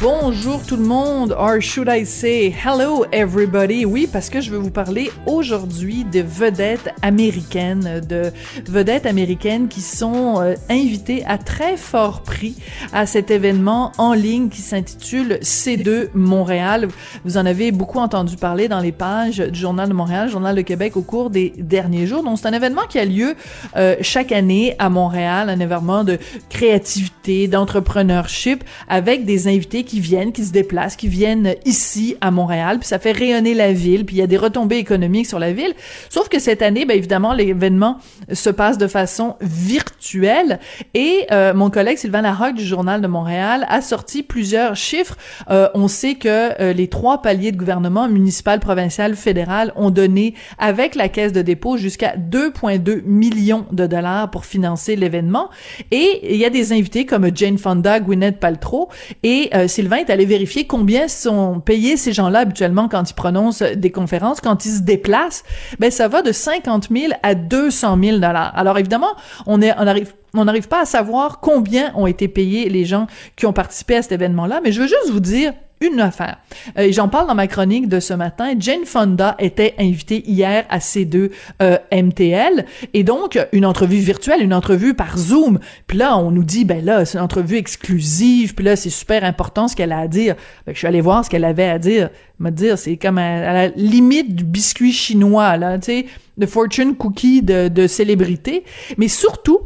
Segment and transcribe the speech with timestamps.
[0.00, 3.84] Bonjour tout le monde, or should I say hello everybody?
[3.84, 8.30] Oui, parce que je veux vous parler aujourd'hui de vedettes américaines, de
[8.68, 12.54] vedettes américaines qui sont euh, invitées à très fort prix
[12.92, 16.86] à cet événement en ligne qui s'intitule C2 Montréal.
[17.24, 20.62] Vous en avez beaucoup entendu parler dans les pages du Journal de Montréal, Journal de
[20.62, 22.22] Québec au cours des derniers jours.
[22.22, 23.34] Donc c'est un événement qui a lieu
[23.76, 26.18] euh, chaque année à Montréal, un événement de
[26.50, 32.78] créativité, d'entrepreneurship avec des invités qui viennent, qui se déplacent, qui viennent ici à Montréal,
[32.78, 35.52] puis ça fait rayonner la ville, puis il y a des retombées économiques sur la
[35.52, 35.74] ville.
[36.10, 37.98] Sauf que cette année, ben évidemment, l'événement
[38.32, 40.60] se passe de façon virtuelle
[40.94, 45.16] et euh, mon collègue Sylvain Larocque du Journal de Montréal a sorti plusieurs chiffres.
[45.50, 46.28] Euh, on sait que
[46.60, 51.40] euh, les trois paliers de gouvernement municipal, provincial, fédéral ont donné avec la caisse de
[51.42, 55.48] dépôt jusqu'à 2,2 millions de dollars pour financer l'événement.
[55.90, 58.88] Et il y a des invités comme Jane Fonda, Gwyneth Paltrow
[59.22, 63.92] et Sylvain est allé vérifier combien sont payés ces gens-là habituellement quand ils prononcent des
[63.92, 65.44] conférences, quand ils se déplacent.
[65.78, 68.52] Ben ça va de 50 000 à 200 000 dollars.
[68.56, 69.14] Alors évidemment,
[69.46, 73.06] on est, on arrive on n'arrive pas à savoir combien ont été payés les gens
[73.36, 76.38] qui ont participé à cet événement-là, mais je veux juste vous dire une affaire.
[76.78, 78.54] Euh, j'en parle dans ma chronique de ce matin.
[78.58, 81.30] Jane Fonda était invitée hier à C2
[81.62, 85.58] euh, MTL et donc une entrevue virtuelle, une entrevue par Zoom.
[85.86, 88.54] Puis là, on nous dit ben là, c'est une entrevue exclusive.
[88.54, 90.34] Puis là, c'est super important ce qu'elle a à dire.
[90.66, 92.10] Ben, je suis allée voir ce qu'elle avait à dire.
[92.38, 96.06] Me dire, c'est comme à, la limite du biscuit chinois là, tu sais,
[96.36, 98.62] de fortune cookie de célébrité.
[98.96, 99.60] Mais surtout,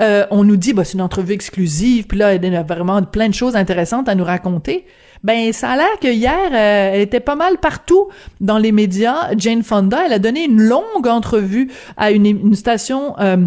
[0.00, 3.28] euh, on nous dit, bah, c'est une entrevue exclusive, puis là, y a vraiment plein
[3.28, 4.86] de choses intéressantes à nous raconter.
[5.22, 8.08] Ben, ça a l'air que hier, euh, elle était pas mal partout
[8.40, 9.30] dans les médias.
[9.36, 13.46] Jane Fonda, elle a donné une longue entrevue à une, une station, euh,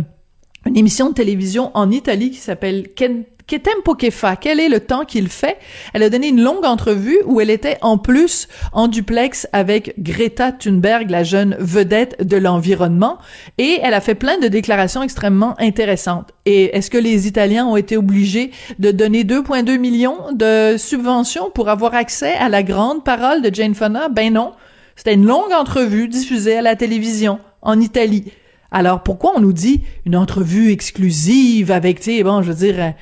[0.65, 4.35] une émission de télévision en Italie qui s'appelle Ken que tempo che fa?
[4.35, 5.57] Quel est le temps qu'il fait?
[5.93, 10.51] Elle a donné une longue entrevue où elle était en plus en duplex avec Greta
[10.51, 13.17] Thunberg, la jeune vedette de l'environnement,
[13.57, 16.33] et elle a fait plein de déclarations extrêmement intéressantes.
[16.45, 21.69] Et est-ce que les Italiens ont été obligés de donner 2,2 millions de subventions pour
[21.69, 24.09] avoir accès à la grande parole de Jane Fonda?
[24.09, 24.51] Ben non.
[24.97, 28.25] C'était une longue entrevue diffusée à la télévision en Italie.
[28.71, 32.93] Alors pourquoi on nous dit une entrevue exclusive avec, tu sais, bon, je veux dire,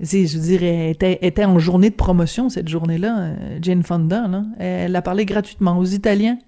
[0.00, 4.26] je veux dire, elle était, était, en journée de promotion cette journée-là, euh, Jane Fonda.
[4.28, 4.42] Là.
[4.58, 6.38] Elle a parlé gratuitement aux Italiens.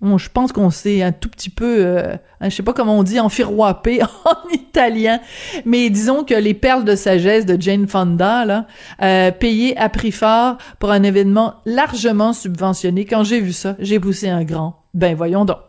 [0.00, 3.02] Bon, je pense qu'on s'est un tout petit peu, euh, je sais pas comment on
[3.02, 5.18] dit, enfiroipé en italien,
[5.64, 8.66] mais disons que les perles de sagesse de Jane Fonda, là,
[9.02, 13.06] euh, payées à prix fort pour un événement largement subventionné.
[13.06, 14.84] Quand j'ai vu ça, j'ai poussé un grand.
[14.94, 15.67] Ben voyons donc.